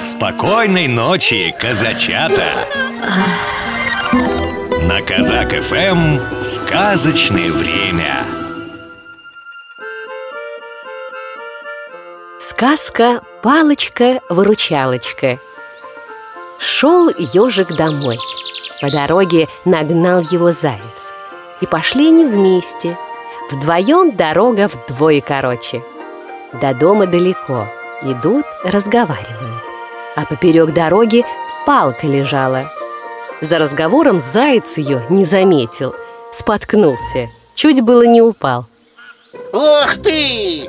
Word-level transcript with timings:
Спокойной 0.00 0.86
ночи, 0.86 1.52
казачата! 1.58 2.44
На 4.82 5.02
Казак 5.02 5.50
ФМ 5.60 6.20
сказочное 6.44 7.50
время. 7.50 8.24
Сказка 12.38 13.22
«Палочка-выручалочка» 13.42 15.40
Шел 16.60 17.08
ежик 17.18 17.72
домой. 17.76 18.20
По 18.80 18.92
дороге 18.92 19.48
нагнал 19.64 20.20
его 20.20 20.52
заяц. 20.52 21.12
И 21.60 21.66
пошли 21.66 22.06
они 22.06 22.24
вместе. 22.24 22.96
Вдвоем 23.50 24.14
дорога 24.14 24.68
вдвое 24.68 25.20
короче. 25.20 25.82
До 26.52 26.72
дома 26.72 27.06
далеко. 27.06 27.66
Идут, 28.02 28.46
разговаривают 28.62 29.37
А 30.18 30.24
поперек 30.24 30.74
дороги 30.74 31.24
палка 31.64 32.08
лежала. 32.08 32.64
За 33.40 33.60
разговором 33.60 34.18
заяц 34.18 34.76
ее 34.76 35.00
не 35.10 35.24
заметил 35.24 35.94
Споткнулся, 36.32 37.28
чуть 37.54 37.82
было 37.82 38.04
не 38.04 38.20
упал. 38.20 38.66
Ух 39.52 39.94
ты! 40.02 40.68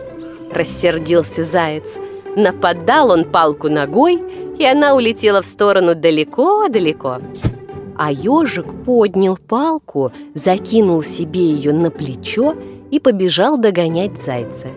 Рассердился 0.53 1.43
заяц. 1.43 1.97
Нападал 2.35 3.09
он 3.09 3.25
палку 3.25 3.69
ногой 3.69 4.21
И 4.59 4.63
она 4.63 4.93
улетела 4.93 5.41
в 5.41 5.47
сторону 5.47 5.95
далеко-далеко. 5.95 7.17
А 7.97 8.11
ежик 8.11 8.67
поднял 8.85 9.35
палку, 9.35 10.11
закинул 10.35 11.01
себе 11.01 11.39
ее 11.39 11.73
на 11.73 11.89
плечо 11.89 12.55
И 12.91 12.99
побежал 12.99 13.57
догонять 13.57 14.21
зайца. 14.23 14.67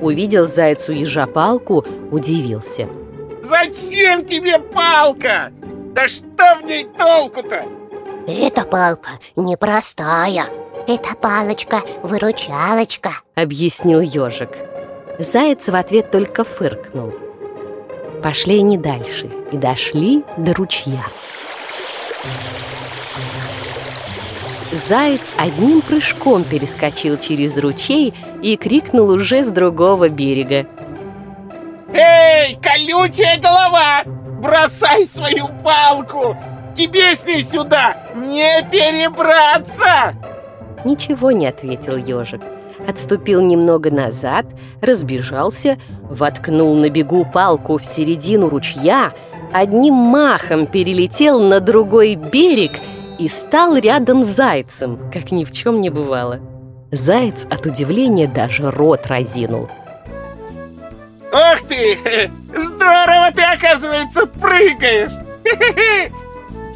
Увидел 0.00 0.46
зайцу 0.46 0.92
ежа 0.92 1.26
палку, 1.26 1.84
удивился 2.10 2.88
Зачем 3.42 4.24
тебе 4.24 4.58
палка? 4.58 5.52
Да 5.94 6.08
что 6.08 6.58
в 6.60 6.66
ней 6.66 6.84
толку-то? 6.84 7.64
Эта 8.26 8.64
палка 8.64 9.10
непростая. 9.36 10.46
Это 10.86 11.14
палочка-выручалочка 11.20 13.10
Объяснил 13.34 14.00
ежик. 14.00 14.50
Заяц 15.18 15.68
в 15.68 15.74
ответ 15.74 16.10
только 16.10 16.44
фыркнул. 16.44 17.12
Пошли 18.22 18.60
они 18.60 18.78
дальше 18.78 19.30
и 19.52 19.56
дошли 19.56 20.24
до 20.36 20.54
ручья. 20.54 21.04
Заяц 24.72 25.32
одним 25.38 25.80
прыжком 25.80 26.44
перескочил 26.44 27.16
через 27.18 27.56
ручей 27.58 28.12
и 28.42 28.56
крикнул 28.56 29.08
уже 29.08 29.42
с 29.42 29.48
другого 29.48 30.08
берега 30.08 30.66
колючая 32.86 33.38
голова! 33.38 34.02
Бросай 34.40 35.06
свою 35.06 35.48
палку! 35.62 36.36
Тебе 36.74 37.14
с 37.14 37.24
ней 37.24 37.42
сюда 37.42 37.96
не 38.14 38.62
перебраться! 38.70 40.14
Ничего 40.84 41.32
не 41.32 41.46
ответил 41.46 41.96
ежик 41.96 42.42
Отступил 42.86 43.40
немного 43.40 43.90
назад, 43.90 44.46
разбежался, 44.82 45.78
воткнул 46.02 46.76
на 46.76 46.90
бегу 46.90 47.24
палку 47.24 47.78
в 47.78 47.84
середину 47.84 48.50
ручья, 48.50 49.14
одним 49.52 49.94
махом 49.94 50.66
перелетел 50.66 51.40
на 51.40 51.60
другой 51.60 52.16
берег 52.16 52.72
и 53.18 53.28
стал 53.28 53.76
рядом 53.76 54.22
с 54.22 54.26
зайцем, 54.26 55.10
как 55.10 55.32
ни 55.32 55.44
в 55.44 55.52
чем 55.52 55.80
не 55.80 55.88
бывало. 55.88 56.40
Заяц 56.92 57.46
от 57.50 57.64
удивления 57.64 58.28
даже 58.28 58.70
рот 58.70 59.06
разинул. 59.06 59.68
Ох 61.36 61.60
ты! 61.68 61.98
Здорово 62.54 63.30
ты, 63.34 63.42
оказывается, 63.42 64.26
прыгаешь! 64.26 65.12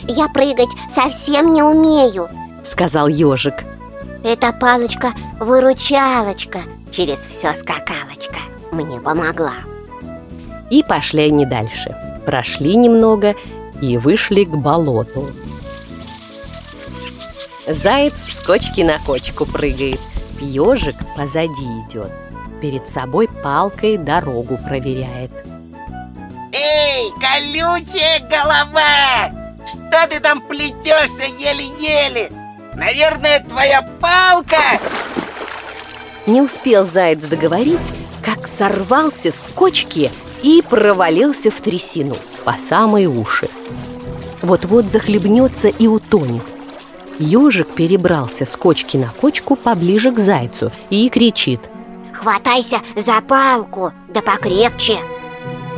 Я 0.07 0.29
прыгать 0.29 0.69
совсем 0.95 1.55
не 1.55 1.63
умею 1.63 2.29
Сказал 2.63 3.09
ежик. 3.09 3.65
Эта 4.23 4.53
палочка-выручалочка 4.53 6.61
Через 6.91 7.21
все 7.21 7.55
скакалочка 7.55 8.41
Мне 8.71 9.01
помогла 9.01 9.55
И 10.69 10.83
пошли 10.83 11.23
они 11.23 11.47
дальше. 11.47 11.97
Прошли 12.27 12.77
немного 12.77 13.35
и 13.81 13.97
вышли 13.97 14.45
к 14.45 14.51
болоту. 14.51 15.31
Заяц 17.67 18.27
с 18.29 18.43
кочки 18.43 18.83
на 18.83 18.99
кочку 18.99 19.47
прыгает. 19.47 20.01
Ежик 20.39 20.97
позади 21.17 21.65
идет. 21.89 22.13
Перед 22.61 22.89
собой 22.89 23.29
палкой 23.43 23.97
дорогу 23.97 24.59
проверяет. 24.59 25.31
Эй, 26.53 27.11
колючая 27.19 28.21
голова! 28.29 29.33
Что 29.67 30.07
ты 30.09 30.21
там 30.21 30.43
плетешься 30.43 31.25
еле-еле? 31.39 32.31
Наверное, 32.75 33.41
твоя 33.41 33.83
палка 34.01 34.81
Не 36.27 36.43
успел 36.43 36.85
заяц 36.85 37.23
договорить, 37.25 37.93
как 38.23 38.47
сорвался 38.47 39.31
с 39.31 39.49
кочки 39.55 40.11
и 40.43 40.63
провалился 40.69 41.51
в 41.51 41.61
трясину 41.61 42.17
по 42.45 42.55
самые 42.55 43.09
уши. 43.09 43.49
Вот-вот 44.43 44.89
захлебнется 44.89 45.69
и 45.69 45.87
утонет. 45.87 46.43
Ежик 47.19 47.75
перебрался 47.75 48.45
с 48.45 48.57
кочки 48.57 48.97
на 48.97 49.09
кочку 49.09 49.57
поближе 49.57 50.11
к 50.13 50.19
зайцу 50.19 50.73
и 50.89 51.09
кричит 51.11 51.70
Хватайся 52.13 52.81
за 52.97 53.21
палку, 53.21 53.93
да 54.09 54.21
покрепче 54.21 54.99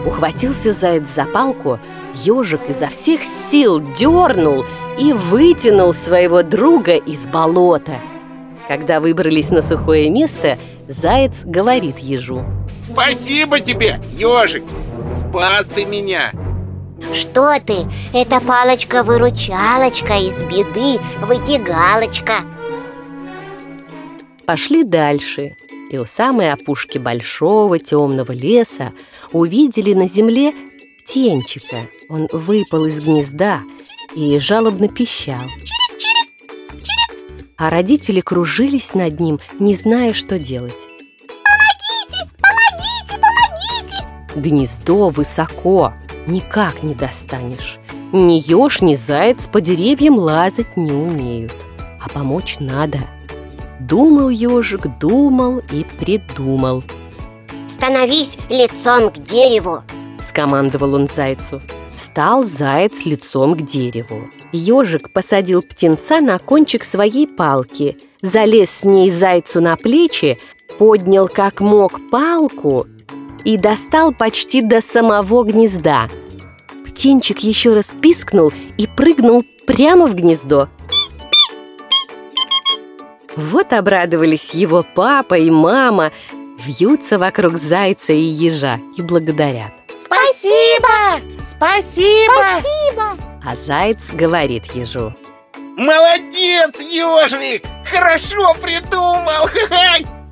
Ухватился 0.06 0.72
заяц 0.72 1.09
за 1.09 1.25
палку, 1.25 1.78
ежик 2.15 2.69
изо 2.69 2.88
всех 2.88 3.20
сил 3.22 3.81
дернул 3.97 4.65
и 4.98 5.12
вытянул 5.12 5.94
своего 5.94 6.43
друга 6.43 6.97
из 6.97 7.26
болота. 7.26 8.00
Когда 8.66 9.00
выбрались 9.00 9.50
на 9.50 9.62
сухое 9.62 10.10
место, 10.10 10.59
заяц 10.88 11.43
говорит 11.44 11.98
ежу 11.98 12.44
Спасибо 12.84 13.60
тебе, 13.60 14.00
ежик! 14.12 14.64
Спас 15.14 15.66
ты 15.66 15.84
меня! 15.84 16.32
Что 17.12 17.59
ты? 17.60 17.87
Это 18.12 18.41
палочка-выручалочка 18.41 20.14
Из 20.19 20.41
беды 20.43 21.00
вытягалочка 21.20 22.34
Пошли 24.47 24.84
дальше, 24.84 25.56
и 25.92 25.98
у 25.98 26.06
самой 26.06 26.50
опушки 26.50 26.98
большого 26.98 27.78
темного 27.78 28.32
леса 28.32 28.92
увидели 29.30 29.92
на 29.92 30.08
земле 30.08 30.54
тенчика. 31.04 31.88
Он 32.08 32.28
выпал 32.32 32.86
из 32.86 33.00
гнезда 33.00 33.60
и 34.16 34.38
жалобно 34.38 34.88
пищал. 34.88 35.44
А 37.58 37.70
родители 37.70 38.20
кружились 38.20 38.94
над 38.94 39.20
ним, 39.20 39.38
не 39.58 39.75
зная, 39.75 40.14
что 40.14 40.38
делать. 40.38 40.88
Помогите, 41.44 42.31
помогите, 42.41 43.20
помогите 43.20 44.48
Гнездо 44.48 45.10
высоко, 45.10 45.92
никак 46.26 46.82
не 46.82 46.94
достанешь. 46.94 47.78
Ни 48.12 48.38
еж, 48.38 48.81
ни 48.81 48.94
заяц 48.94 49.47
по 49.47 49.60
деревьям 49.60 50.16
лазать 50.16 50.76
не 50.76 50.92
умеют. 50.92 51.52
А 52.00 52.08
помочь 52.08 52.56
надо. 52.60 52.98
Думал 53.88 54.28
ежик, 54.28 54.87
думал 55.00 55.60
и 55.72 55.84
придумал. 55.98 56.84
Становись 57.66 58.38
лицом 58.48 59.10
к 59.10 59.19
дереву 59.19 59.82
Скомандовал 60.20 60.94
он 60.94 61.09
зайцу. 61.09 61.60
Стал 61.97 62.44
заяц 62.44 63.04
лицом 63.04 63.56
к 63.56 63.62
дереву. 63.62 64.28
Ежик 64.53 65.12
посадил 65.12 65.62
птенца 65.62 66.20
на 66.20 66.38
кончик 66.38 66.84
своей 66.84 67.26
палки, 67.26 67.98
залез 68.20 68.70
с 68.70 68.84
ней 68.84 69.10
зайцу 69.10 69.60
на 69.60 69.76
плечи, 69.76 70.38
поднял 70.78 71.26
как 71.28 71.60
мог 71.60 72.00
палку 72.10 72.87
и 73.44 73.56
достал 73.56 74.12
почти 74.12 74.62
до 74.62 74.81
самого 74.81 75.43
гнезда. 75.43 76.08
Птенчик 76.87 77.40
еще 77.40 77.75
раз 77.75 77.93
пискнул 78.00 78.52
и 78.78 78.87
прыгнул 78.87 79.44
прямо 79.67 80.06
в 80.06 80.14
гнездо. 80.14 80.69
Вот 83.37 83.73
обрадовались 83.73 84.52
его 84.55 84.84
папа 84.94 85.34
и 85.34 85.50
мама, 85.50 86.12
вьются 86.58 87.19
вокруг 87.19 87.56
зайца 87.56 88.12
и 88.12 88.20
ежа 88.20 88.79
и 88.96 89.02
благодарят. 89.02 89.73
Спасибо! 89.94 90.88
Спасибо! 91.43 92.32
Спасибо! 92.61 93.17
А 93.44 93.56
заяц 93.56 94.11
говорит 94.12 94.67
ежу. 94.75 95.14
Молодец, 95.76 96.81
ежик! 96.81 97.64
Хорошо 97.84 98.55
придумал! 98.61 99.49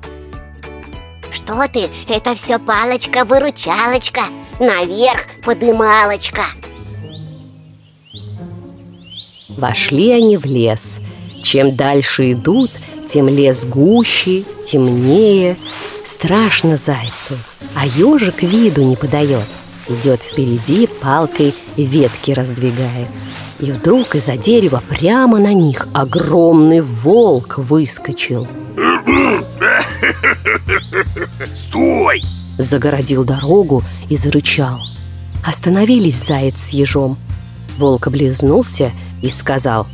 Что 1.31 1.67
ты? 1.67 1.89
Это 2.09 2.35
все 2.35 2.59
палочка-выручалочка 2.59 4.21
Наверх 4.59 5.27
подымалочка 5.43 6.43
Вошли 9.49 10.11
они 10.11 10.37
в 10.37 10.45
лес. 10.45 10.99
Чем 11.43 11.75
дальше 11.75 12.33
идут, 12.33 12.71
тем 13.11 13.27
лес 13.27 13.65
гуще, 13.65 14.43
темнее. 14.65 15.57
Страшно 16.05 16.77
зайцу, 16.77 17.35
а 17.75 17.85
ежик 17.85 18.41
виду 18.41 18.83
не 18.83 18.95
подает. 18.95 19.45
Идет 19.89 20.21
впереди, 20.21 20.87
палкой 20.87 21.53
ветки 21.75 22.31
раздвигает. 22.31 23.09
И 23.59 23.71
вдруг 23.71 24.15
из-за 24.15 24.37
дерева 24.37 24.81
прямо 24.89 25.39
на 25.39 25.53
них 25.53 25.87
огромный 25.93 26.79
волк 26.79 27.57
выскочил. 27.57 28.47
Стой! 31.53 32.23
Загородил 32.57 33.25
дорогу 33.25 33.83
и 34.09 34.15
зарычал. 34.15 34.79
Остановились 35.45 36.15
заяц 36.15 36.61
с 36.61 36.69
ежом. 36.69 37.17
Волк 37.77 38.07
облизнулся 38.07 38.91
и 39.21 39.29
сказал 39.29 39.87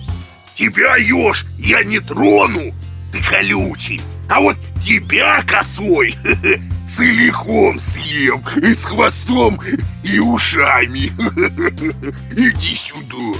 Тебя, 0.53 0.95
еж, 0.97 1.45
я 1.57 1.83
не 1.83 1.99
трону, 1.99 2.73
ты 3.11 3.21
колючий. 3.23 4.01
А 4.29 4.41
вот 4.41 4.57
тебя, 4.81 5.41
косой, 5.47 6.15
целиком 6.87 7.79
съем 7.79 8.43
И 8.57 8.73
с 8.73 8.85
хвостом, 8.85 9.59
и 10.03 10.19
ушами. 10.19 11.07
Иди 12.31 12.75
сюда. 12.75 13.39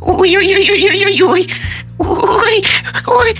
Ой-ой-ой-ой-ой-ой 0.00 1.48
Ой, 1.98 2.64
ой. 3.06 3.38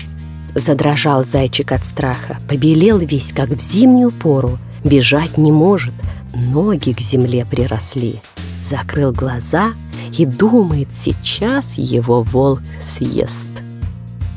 Задрожал 0.55 1.25
зайчик 1.25 1.72
от 1.72 1.84
страха 1.84 2.38
Побелел 2.49 2.99
весь, 2.99 3.32
как 3.32 3.50
в 3.50 3.60
зимнюю 3.60 4.12
пору. 4.12 4.58
Бежать 4.84 5.37
не 5.37 5.52
может 5.52 5.94
Ноги 6.34 6.93
к 6.93 7.00
земле 7.00 7.44
приросли. 7.44 8.17
Закрыл 8.62 9.12
глаза 9.12 9.75
и 10.17 10.26
думает, 10.26 10.88
сейчас 10.93 11.75
его 11.76 12.22
волк 12.22 12.60
съест. 12.81 13.53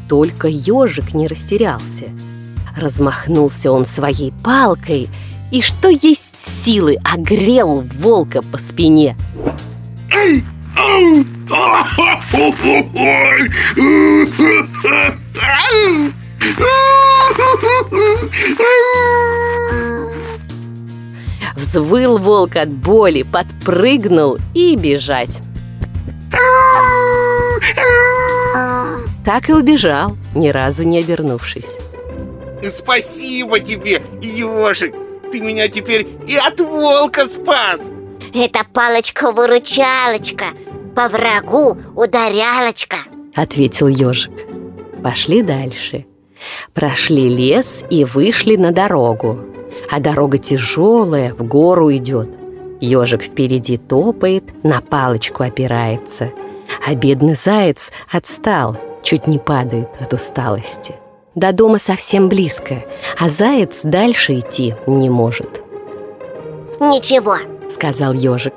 Только 0.07 0.47
ежик 0.47 1.13
не 1.13 1.27
растерялся. 1.27 2.05
Размахнулся 2.75 3.71
он 3.71 3.85
своей 3.85 4.31
палкой 4.43 5.09
и, 5.51 5.61
что 5.61 5.89
есть 5.89 6.33
силы, 6.39 6.97
огрел 7.03 7.81
волка 7.99 8.41
по 8.41 8.57
спине. 8.57 9.15
Взвыл 21.55 22.17
волк 22.17 22.55
от 22.55 22.71
боли, 22.71 23.23
подпрыгнул 23.23 24.37
и 24.53 24.75
бежать. 24.75 25.41
Так 29.27 29.49
и 29.49 29.53
убежал, 29.53 30.15
ни 30.35 30.47
разу 30.47 30.83
не 30.83 30.99
обернувшись. 30.99 31.67
Спасибо 32.65 33.59
тебе, 33.59 34.01
ежик! 34.21 34.95
Ты 35.29 35.41
меня 35.41 35.67
теперь 35.67 36.07
и 36.25 36.37
от 36.37 36.61
волка 36.61 37.25
спас! 37.25 37.91
Это 38.33 38.59
палочка-выручалочка 38.71 40.45
По 40.95 41.09
врагу 41.09 41.77
ударялочка. 41.93 42.95
Ответил 43.35 43.89
ежик. 43.89 44.31
Пошли 45.03 45.41
дальше. 45.41 46.05
Прошли 46.73 47.27
лес 47.27 47.83
и 47.89 48.05
вышли 48.05 48.55
на 48.55 48.71
дорогу. 48.71 49.41
А 49.91 49.99
дорога 49.99 50.37
тяжелая, 50.37 51.33
в 51.33 51.43
гору 51.43 51.93
идет. 51.93 52.29
Ежик 52.79 53.23
впереди 53.23 53.75
топает, 53.75 54.63
на 54.63 54.79
палочку 54.79 55.43
опирается. 55.43 56.31
А 56.85 56.95
бедный 56.95 57.35
заяц 57.35 57.91
отстал, 58.09 58.77
чуть 59.07 59.25
не 59.25 59.39
падает 59.39 59.87
от 60.01 60.11
усталости. 60.11 60.95
До 61.33 61.53
дома 61.53 61.79
совсем 61.79 62.27
близко, 62.27 62.83
а 63.17 63.29
заяц 63.29 63.81
дальше 63.83 64.39
идти 64.39 64.75
не 64.85 65.09
может. 65.09 65.63
Ничего, 66.81 67.37
Сказал 67.69 68.11
ежик. 68.11 68.53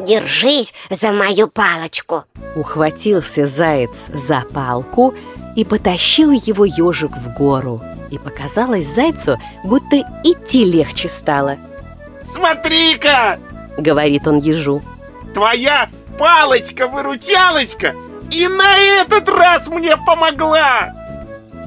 держись 0.00 0.74
за 0.90 1.12
мою 1.12 1.48
палочку. 1.48 2.24
Ухватился 2.54 3.46
заяц 3.46 4.10
за 4.12 4.42
палку 4.52 5.14
и 5.56 5.64
потащил 5.64 6.30
его 6.30 6.66
ежик 6.66 7.12
в 7.16 7.32
гору. 7.32 7.80
И 8.10 8.18
показалось 8.18 8.86
зайцу, 8.86 9.38
будто 9.64 9.96
идти 10.24 10.64
легче 10.64 11.08
стало. 11.08 11.56
Смотри-ка, 12.26 13.38
Говорит 13.78 14.28
он 14.28 14.40
ежу. 14.40 14.82
Твоя 15.32 15.88
палочка-выручалочка 16.18 17.94
И 18.30 18.48
на 18.48 18.76
этот 18.78 19.28
раз 19.28 19.68
мне 19.68 19.96
помогла. 19.96 20.92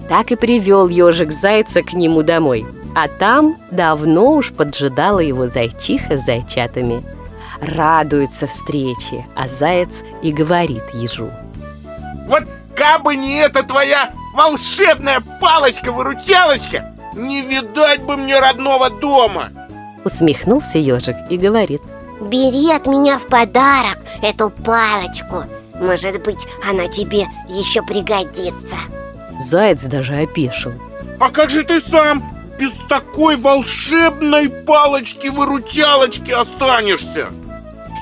Так 0.10 0.32
и 0.32 0.36
привел 0.36 0.88
ежик 0.88 1.32
зайца 1.32 1.82
к 1.84 1.94
нему 1.94 2.24
домой. 2.24 2.66
А 2.96 3.08
там 3.08 3.58
давно 3.72 4.34
уж 4.34 4.52
поджидала 4.52 5.20
его 5.20 5.48
зайчиха 5.48 6.18
с 6.18 6.26
зайчатами. 6.26 7.04
Радуется 7.62 8.48
встрече, 8.48 9.26
а 9.36 9.48
заяц 9.48 10.04
и 10.22 10.32
говорит 10.32 10.84
ежу. 10.94 11.30
Вот 12.28 12.44
кабы 12.76 13.16
не 13.16 13.38
эта 13.38 13.64
твоя 13.64 14.12
волшебная 14.34 15.22
палочка-выручалочка 15.42 16.94
Не 17.16 17.42
видать 17.42 18.02
бы 18.04 18.16
мне 18.16 18.40
родного 18.40 18.90
дома! 18.90 19.50
Усмехнулся 20.06 20.78
ежик 20.78 21.18
и 21.30 21.38
говорит. 21.38 21.82
Бери 22.22 22.72
от 22.72 22.86
меня 22.88 23.20
в 23.20 23.28
подарок 23.28 24.00
эту 24.22 24.50
палочку 24.50 25.44
Может 25.80 26.22
быть, 26.24 26.48
она 26.68 26.88
тебе 26.88 27.28
еще 27.48 27.82
пригодится. 27.82 28.76
Заяц 29.40 29.86
даже 29.86 30.16
опешил. 30.16 30.74
А 31.20 31.30
как 31.30 31.50
же 31.50 31.64
ты 31.64 31.80
сам 31.80 32.24
без 32.60 32.74
такой 32.90 33.38
волшебной 33.38 34.50
палочки-выручалочки 34.50 36.32
останешься? 36.32 37.28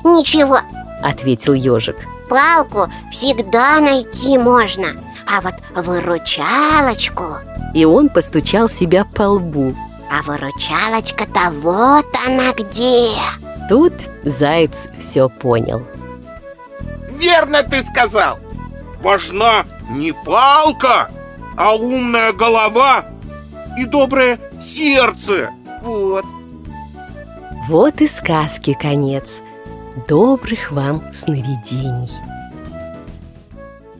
Ничего, 0.03 0.59
Ответил 1.03 1.53
ежик 1.53 1.97
палку 2.29 2.89
всегда 3.11 3.79
найти 3.79 4.37
можно 4.37 4.87
А 5.27 5.41
вот 5.41 5.53
выручалочку 5.75 7.37
И 7.73 7.85
он 7.85 8.09
постучал 8.09 8.69
себя 8.69 9.05
по 9.05 9.23
лбу. 9.23 9.75
А 10.09 10.21
выручалочка-то 10.23 11.51
вот 11.51 12.05
она 12.25 12.53
где! 12.53 13.09
Тут 13.69 13.93
заяц 14.23 14.87
все 14.97 15.27
понял 15.27 15.85
Верно 17.27 17.61
ты 17.61 17.81
сказал. 17.81 18.39
Важна 19.03 19.65
не 19.89 20.13
палка, 20.13 21.11
а 21.57 21.75
умная 21.75 22.31
голова 22.31 23.03
и 23.77 23.83
доброе 23.83 24.39
сердце. 24.61 25.49
Вот. 25.81 26.23
Вот 27.67 27.99
и 27.99 28.07
сказки 28.07 28.77
конец. 28.79 29.41
Добрых 30.07 30.71
вам 30.71 31.03
сновидений 31.13 32.36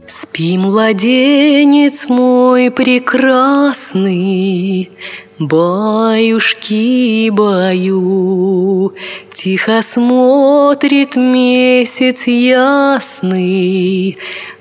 Спи, 0.09 0.57
младенец 0.57 2.07
мой 2.07 2.71
прекрасный, 2.71 4.89
Баюшки, 5.37 7.29
баю, 7.29 8.93
Тихо 9.33 9.81
смотрит 9.81 11.17
месяц 11.17 12.25
ясный 12.25 14.17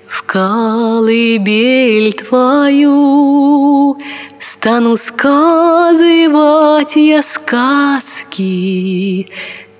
В 0.09 0.25
колыбель 0.25 2.13
твою. 2.13 3.97
Стану 4.41 4.97
сказывать 4.97 6.97
я 6.97 7.23
сказки, 7.23 9.29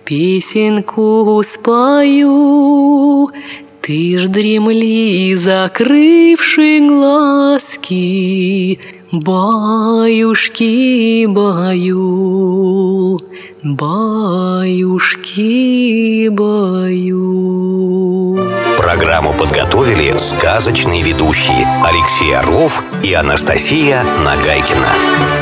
Песенку 0.05 1.43
спою, 1.45 3.29
Ты 3.87 4.19
ж 4.19 4.27
дремли, 4.27 5.37
закрывши 5.37 6.81
глазки, 6.81 8.81
Баюшки, 9.13 11.27
баю, 11.29 13.21
баюшки, 13.63 15.47
баю. 16.31 18.41
Программу 18.77 19.33
подготовили 19.35 20.13
сказочные 20.19 21.03
ведущие 21.03 21.65
Алексей 21.85 22.35
Орлов 22.35 22.83
и 23.05 23.13
Анастасия 23.13 24.03
Нагайкина. 24.03 25.36